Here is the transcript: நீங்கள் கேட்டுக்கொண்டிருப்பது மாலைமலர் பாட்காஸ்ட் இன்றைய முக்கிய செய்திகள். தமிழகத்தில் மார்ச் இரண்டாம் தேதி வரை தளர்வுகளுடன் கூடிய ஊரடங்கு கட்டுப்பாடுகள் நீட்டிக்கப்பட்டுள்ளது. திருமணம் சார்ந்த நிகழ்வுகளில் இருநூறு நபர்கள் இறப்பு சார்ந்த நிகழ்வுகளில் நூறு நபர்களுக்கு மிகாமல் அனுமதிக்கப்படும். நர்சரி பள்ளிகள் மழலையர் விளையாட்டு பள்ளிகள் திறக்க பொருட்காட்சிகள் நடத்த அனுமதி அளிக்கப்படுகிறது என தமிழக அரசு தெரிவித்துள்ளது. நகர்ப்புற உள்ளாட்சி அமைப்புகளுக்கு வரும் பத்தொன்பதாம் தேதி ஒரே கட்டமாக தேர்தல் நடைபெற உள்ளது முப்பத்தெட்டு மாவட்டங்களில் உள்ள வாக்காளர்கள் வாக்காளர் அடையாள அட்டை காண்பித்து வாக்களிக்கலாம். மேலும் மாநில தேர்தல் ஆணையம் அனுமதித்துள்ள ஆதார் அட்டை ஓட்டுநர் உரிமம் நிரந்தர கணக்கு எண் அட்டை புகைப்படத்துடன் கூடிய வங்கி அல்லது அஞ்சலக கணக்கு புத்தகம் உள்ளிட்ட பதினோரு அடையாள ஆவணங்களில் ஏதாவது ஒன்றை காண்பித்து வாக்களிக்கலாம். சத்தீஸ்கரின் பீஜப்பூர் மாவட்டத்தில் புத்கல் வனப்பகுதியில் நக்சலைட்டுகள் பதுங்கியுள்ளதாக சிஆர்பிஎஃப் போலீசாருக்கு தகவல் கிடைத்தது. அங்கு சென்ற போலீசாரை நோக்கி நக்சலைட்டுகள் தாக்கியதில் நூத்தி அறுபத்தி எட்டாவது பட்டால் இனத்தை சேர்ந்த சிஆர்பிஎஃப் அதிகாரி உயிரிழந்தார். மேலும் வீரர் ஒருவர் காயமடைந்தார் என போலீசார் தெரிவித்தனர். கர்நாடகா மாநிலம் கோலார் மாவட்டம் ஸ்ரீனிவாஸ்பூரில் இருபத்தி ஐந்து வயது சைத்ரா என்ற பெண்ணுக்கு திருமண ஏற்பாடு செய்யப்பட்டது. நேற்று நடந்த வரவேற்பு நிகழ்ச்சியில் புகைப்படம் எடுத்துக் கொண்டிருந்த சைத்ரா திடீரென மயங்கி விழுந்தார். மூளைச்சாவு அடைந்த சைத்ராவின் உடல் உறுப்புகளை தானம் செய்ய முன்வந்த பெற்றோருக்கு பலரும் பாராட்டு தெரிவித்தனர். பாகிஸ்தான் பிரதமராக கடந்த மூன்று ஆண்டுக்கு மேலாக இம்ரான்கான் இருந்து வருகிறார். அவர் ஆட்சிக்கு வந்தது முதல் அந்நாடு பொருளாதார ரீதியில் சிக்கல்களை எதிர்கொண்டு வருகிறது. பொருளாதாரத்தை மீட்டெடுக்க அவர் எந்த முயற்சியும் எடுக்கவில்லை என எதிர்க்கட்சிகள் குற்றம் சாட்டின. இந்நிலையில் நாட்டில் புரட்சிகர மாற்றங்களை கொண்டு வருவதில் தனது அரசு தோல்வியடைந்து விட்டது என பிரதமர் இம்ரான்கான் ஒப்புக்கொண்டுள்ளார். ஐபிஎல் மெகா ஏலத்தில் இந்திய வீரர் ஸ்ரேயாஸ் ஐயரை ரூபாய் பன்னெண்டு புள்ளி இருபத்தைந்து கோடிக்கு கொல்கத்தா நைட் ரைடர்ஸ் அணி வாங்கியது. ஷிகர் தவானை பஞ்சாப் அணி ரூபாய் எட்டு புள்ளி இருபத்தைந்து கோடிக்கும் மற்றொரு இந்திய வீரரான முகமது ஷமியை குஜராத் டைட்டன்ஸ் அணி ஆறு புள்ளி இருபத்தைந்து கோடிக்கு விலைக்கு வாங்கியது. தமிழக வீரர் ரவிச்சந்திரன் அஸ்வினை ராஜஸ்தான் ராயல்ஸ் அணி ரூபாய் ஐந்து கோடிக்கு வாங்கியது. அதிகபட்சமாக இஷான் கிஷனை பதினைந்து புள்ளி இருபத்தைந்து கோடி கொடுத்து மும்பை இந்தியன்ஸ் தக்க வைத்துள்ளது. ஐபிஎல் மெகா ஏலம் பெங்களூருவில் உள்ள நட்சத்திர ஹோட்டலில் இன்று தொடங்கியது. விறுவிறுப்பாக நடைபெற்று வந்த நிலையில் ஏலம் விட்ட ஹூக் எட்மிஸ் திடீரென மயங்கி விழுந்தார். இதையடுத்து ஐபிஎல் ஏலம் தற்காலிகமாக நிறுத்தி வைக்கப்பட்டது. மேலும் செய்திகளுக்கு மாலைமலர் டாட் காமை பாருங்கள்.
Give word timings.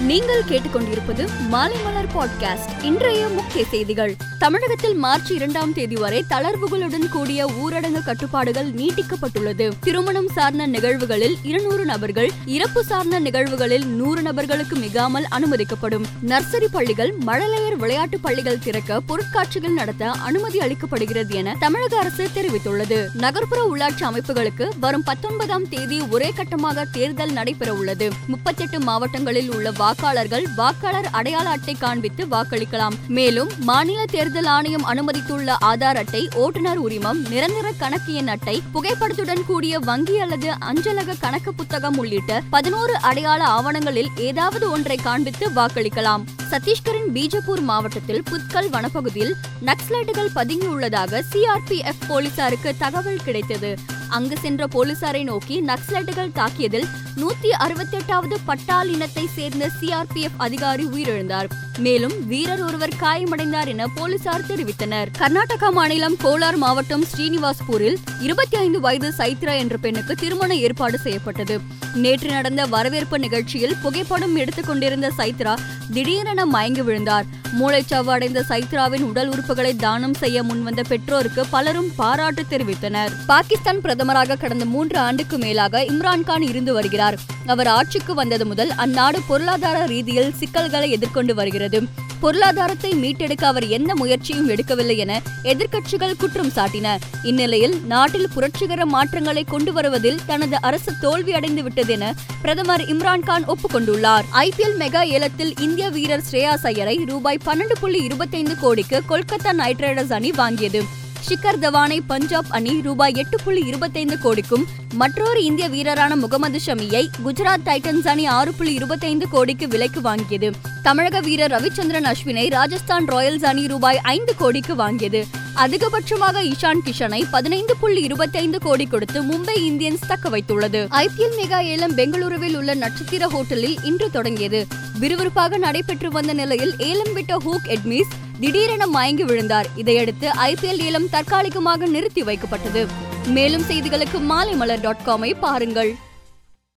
நீங்கள் 0.00 0.42
கேட்டுக்கொண்டிருப்பது 0.42 1.28
மாலைமலர் 1.52 2.08
பாட்காஸ்ட் 2.14 2.84
இன்றைய 2.84 3.28
முக்கிய 3.28 3.64
செய்திகள். 3.64 4.14
தமிழகத்தில் 4.38 4.94
மார்ச் 4.94 5.30
இரண்டாம் 5.30 5.72
தேதி 5.72 5.94
வரை 5.94 6.24
தளர்வுகளுடன் 6.30 7.08
கூடிய 7.08 7.46
ஊரடங்கு 7.46 8.02
கட்டுப்பாடுகள் 8.04 8.72
நீட்டிக்கப்பட்டுள்ளது. 8.72 9.70
திருமணம் 9.80 10.28
சார்ந்த 10.28 10.66
நிகழ்வுகளில் 10.66 11.36
இருநூறு 11.42 11.84
நபர்கள் 11.84 12.30
இறப்பு 12.46 12.84
சார்ந்த 12.84 13.18
நிகழ்வுகளில் 13.18 13.86
நூறு 13.86 14.22
நபர்களுக்கு 14.22 14.76
மிகாமல் 14.76 15.26
அனுமதிக்கப்படும். 15.30 16.04
நர்சரி 16.26 16.66
பள்ளிகள் 16.72 17.14
மழலையர் 17.26 17.76
விளையாட்டு 17.76 18.18
பள்ளிகள் 18.18 18.58
திறக்க 18.58 19.00
பொருட்காட்சிகள் 19.08 19.72
நடத்த 19.72 20.10
அனுமதி 20.10 20.58
அளிக்கப்படுகிறது 20.58 21.34
என 21.34 21.56
தமிழக 21.58 21.98
அரசு 21.98 22.28
தெரிவித்துள்ளது. 22.34 23.08
நகர்ப்புற 23.14 23.70
உள்ளாட்சி 23.74 24.00
அமைப்புகளுக்கு 24.00 24.68
வரும் 24.80 25.02
பத்தொன்பதாம் 25.02 25.68
தேதி 25.68 26.00
ஒரே 26.00 26.32
கட்டமாக 26.36 26.84
தேர்தல் 26.92 27.32
நடைபெற 27.32 27.74
உள்ளது 27.74 28.12
முப்பத்தெட்டு 28.26 28.80
மாவட்டங்களில் 28.80 29.54
உள்ள 29.54 29.84
வாக்காளர்கள் 29.86 30.46
வாக்காளர் 30.56 31.08
அடையாள 31.10 31.48
அட்டை 31.48 31.74
காண்பித்து 31.74 32.26
வாக்களிக்கலாம். 32.26 32.94
மேலும் 33.08 33.50
மாநில 33.58 34.04
தேர்தல் 34.10 34.44
ஆணையம் 34.44 34.86
அனுமதித்துள்ள 34.86 35.54
ஆதார் 35.60 35.96
அட்டை 35.96 36.28
ஓட்டுநர் 36.34 36.78
உரிமம் 36.78 37.20
நிரந்தர 37.28 37.72
கணக்கு 37.78 38.14
எண் 38.14 38.28
அட்டை 38.28 38.62
புகைப்படத்துடன் 38.74 39.44
கூடிய 39.46 39.78
வங்கி 39.78 40.18
அல்லது 40.18 40.50
அஞ்சலக 40.58 41.14
கணக்கு 41.20 41.54
புத்தகம் 41.54 41.98
உள்ளிட்ட 41.98 42.42
பதினோரு 42.50 43.00
அடையாள 43.00 43.44
ஆவணங்களில் 43.44 44.10
ஏதாவது 44.16 44.70
ஒன்றை 44.70 44.96
காண்பித்து 44.96 45.48
வாக்களிக்கலாம். 45.48 46.24
சத்தீஸ்கரின் 46.50 47.10
பீஜப்பூர் 47.14 47.60
மாவட்டத்தில் 47.60 48.22
புத்கல் 48.30 48.70
வனப்பகுதியில் 48.70 49.34
நக்சலைட்டுகள் 49.64 50.34
பதுங்கியுள்ளதாக 50.34 51.22
சிஆர்பிஎஃப் 51.32 52.04
போலீசாருக்கு 52.08 52.74
தகவல் 52.78 53.24
கிடைத்தது. 53.24 53.74
அங்கு 54.08 54.36
சென்ற 54.38 54.66
போலீசாரை 54.66 55.24
நோக்கி 55.24 55.60
நக்சலைட்டுகள் 55.60 56.32
தாக்கியதில் 56.34 56.86
நூத்தி 57.16 57.46
அறுபத்தி 57.46 57.96
எட்டாவது 57.96 58.38
பட்டால் 58.44 58.92
இனத்தை 58.92 59.26
சேர்ந்த 59.26 59.70
சிஆர்பிஎஃப் 59.80 60.36
அதிகாரி 60.36 60.84
உயிரிழந்தார். 60.84 61.48
மேலும் 61.78 62.26
வீரர் 62.26 62.62
ஒருவர் 62.62 62.92
காயமடைந்தார் 63.00 63.66
என 63.66 63.86
போலீசார் 63.86 64.46
தெரிவித்தனர். 64.46 65.06
கர்நாடகா 65.18 65.72
மாநிலம் 65.72 66.16
கோலார் 66.24 66.56
மாவட்டம் 66.56 67.04
ஸ்ரீனிவாஸ்பூரில் 67.16 67.96
இருபத்தி 68.20 68.56
ஐந்து 68.56 68.80
வயது 68.80 69.12
சைத்ரா 69.18 69.56
என்ற 69.56 69.76
பெண்ணுக்கு 69.76 70.14
திருமண 70.14 70.54
ஏற்பாடு 70.54 70.98
செய்யப்பட்டது. 70.98 71.60
நேற்று 71.94 72.30
நடந்த 72.30 72.66
வரவேற்பு 72.66 73.18
நிகழ்ச்சியில் 73.18 73.76
புகைப்படம் 73.82 74.36
எடுத்துக் 74.36 74.66
கொண்டிருந்த 74.66 75.12
சைத்ரா 75.18 75.54
திடீரென 75.92 76.46
மயங்கி 76.46 76.82
விழுந்தார். 76.82 77.24
மூளைச்சாவு 77.60 78.04
அடைந்த 78.04 78.44
சைத்ராவின் 78.48 79.00
உடல் 79.00 79.30
உறுப்புகளை 79.30 79.76
தானம் 79.76 80.14
செய்ய 80.14 80.42
முன்வந்த 80.42 80.82
பெற்றோருக்கு 80.88 81.46
பலரும் 81.46 81.90
பாராட்டு 81.96 82.44
தெரிவித்தனர். 82.50 83.12
பாகிஸ்தான் 83.26 83.80
பிரதமராக 83.80 84.38
கடந்த 84.38 84.64
மூன்று 84.64 84.98
ஆண்டுக்கு 84.98 85.38
மேலாக 85.38 85.80
இம்ரான்கான் 85.80 86.42
இருந்து 86.42 86.72
வருகிறார். 86.72 87.05
அவர் 87.46 87.66
ஆட்சிக்கு 87.66 88.14
வந்தது 88.14 88.46
முதல் 88.46 88.68
அந்நாடு 88.68 89.18
பொருளாதார 89.28 89.84
ரீதியில் 89.84 90.34
சிக்கல்களை 90.34 90.90
எதிர்கொண்டு 90.90 91.34
வருகிறது. 91.34 92.04
பொருளாதாரத்தை 92.20 92.92
மீட்டெடுக்க 92.92 93.44
அவர் 93.44 93.68
எந்த 93.68 93.94
முயற்சியும் 93.94 94.48
எடுக்கவில்லை 94.48 94.96
என 94.96 95.22
எதிர்க்கட்சிகள் 95.42 96.16
குற்றம் 96.16 96.52
சாட்டின. 96.56 96.96
இந்நிலையில் 97.22 97.80
நாட்டில் 97.86 98.28
புரட்சிகர 98.34 98.86
மாற்றங்களை 98.86 99.44
கொண்டு 99.44 99.72
வருவதில் 99.72 100.20
தனது 100.26 100.56
அரசு 100.60 100.92
தோல்வியடைந்து 101.02 101.62
விட்டது 101.62 101.92
என 101.92 102.14
பிரதமர் 102.40 102.80
இம்ரான்கான் 102.80 103.52
ஒப்புக்கொண்டுள்ளார். 103.52 104.24
ஐபிஎல் 104.32 104.76
மெகா 104.78 105.02
ஏலத்தில் 105.02 105.54
இந்திய 105.58 105.88
வீரர் 105.88 106.22
ஸ்ரேயாஸ் 106.30 106.66
ஐயரை 106.66 107.04
ரூபாய் 107.04 107.38
பன்னெண்டு 107.46 107.72
புள்ளி 107.80 108.02
இருபத்தைந்து 108.02 108.56
கோடிக்கு 108.58 109.02
கொல்கத்தா 109.08 109.52
நைட் 109.52 109.78
ரைடர்ஸ் 109.78 110.12
அணி 110.12 110.30
வாங்கியது. 110.30 110.82
ஷிகர் 111.28 111.58
தவானை 111.60 112.00
பஞ்சாப் 112.06 112.44
அணி 112.48 112.80
ரூபாய் 112.82 113.14
எட்டு 113.14 113.38
புள்ளி 113.44 113.66
இருபத்தைந்து 113.66 114.18
கோடிக்கும் 114.18 114.64
மற்றொரு 114.92 115.44
இந்திய 115.44 115.68
வீரரான 115.68 116.16
முகமது 116.16 116.60
ஷமியை 116.66 117.08
குஜராத் 117.24 117.64
டைட்டன்ஸ் 117.64 118.08
அணி 118.08 118.26
ஆறு 118.26 118.52
புள்ளி 118.52 118.74
இருபத்தைந்து 118.74 119.28
கோடிக்கு 119.28 119.68
விலைக்கு 119.68 120.00
வாங்கியது. 120.00 120.50
தமிழக 120.82 121.20
வீரர் 121.20 121.50
ரவிச்சந்திரன் 121.50 122.12
அஸ்வினை 122.12 122.50
ராஜஸ்தான் 122.50 123.04
ராயல்ஸ் 123.04 123.44
அணி 123.44 123.66
ரூபாய் 123.66 124.00
ஐந்து 124.02 124.34
கோடிக்கு 124.36 124.74
வாங்கியது. 124.74 125.24
அதிகபட்சமாக 125.56 126.42
இஷான் 126.42 126.82
கிஷனை 126.84 127.22
பதினைந்து 127.30 127.76
புள்ளி 127.76 128.02
இருபத்தைந்து 128.02 128.58
கோடி 128.58 128.86
கொடுத்து 128.86 129.22
மும்பை 129.22 129.56
இந்தியன்ஸ் 129.56 130.06
தக்க 130.08 130.28
வைத்துள்ளது. 130.28 130.86
ஐபிஎல் 130.88 131.36
மெகா 131.38 131.62
ஏலம் 131.62 131.96
பெங்களூருவில் 131.96 132.56
உள்ள 132.56 132.74
நட்சத்திர 132.74 133.26
ஹோட்டலில் 133.26 133.76
இன்று 133.82 134.10
தொடங்கியது. 134.10 134.66
விறுவிறுப்பாக 135.00 135.58
நடைபெற்று 135.58 136.10
வந்த 136.10 136.32
நிலையில் 136.32 136.74
ஏலம் 136.78 137.12
விட்ட 137.12 137.36
ஹூக் 137.36 137.68
எட்மிஸ் 137.68 138.12
திடீரென 138.40 138.86
மயங்கி 138.86 139.24
விழுந்தார். 139.24 139.66
இதையடுத்து 139.74 140.28
ஐபிஎல் 140.28 140.80
ஏலம் 140.80 141.08
தற்காலிகமாக 141.10 141.86
நிறுத்தி 141.86 142.22
வைக்கப்பட்டது. 142.22 142.86
மேலும் 143.26 143.62
செய்திகளுக்கு 143.62 144.18
மாலைமலர் 144.28 144.80
டாட் 144.80 145.04
காமை 145.06 145.34
பாருங்கள். 145.40 145.96